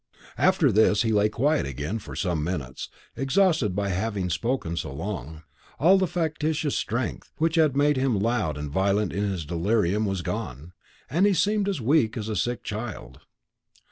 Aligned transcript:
After 0.39 0.71
this 0.71 1.03
he 1.03 1.11
lay 1.13 1.29
quiet 1.29 1.67
again 1.67 1.99
for 1.99 2.15
some 2.15 2.43
minutes, 2.43 2.89
exhausted 3.15 3.75
by 3.75 3.89
having 3.89 4.31
spoken 4.31 4.75
so 4.75 4.91
long. 4.91 5.43
All 5.77 5.99
the 5.99 6.07
factitious 6.07 6.75
strength, 6.75 7.31
which 7.37 7.53
had 7.53 7.77
made 7.77 7.97
him 7.97 8.17
loud 8.17 8.57
and 8.57 8.71
violent 8.71 9.13
in 9.13 9.29
his 9.29 9.45
delirium, 9.45 10.07
was 10.07 10.23
gone; 10.23 10.73
he 11.11 11.33
seemed 11.33 11.69
as 11.69 11.79
weak 11.81 12.17
as 12.17 12.29
a 12.29 12.35
sick 12.35 12.63
child. 12.63 13.19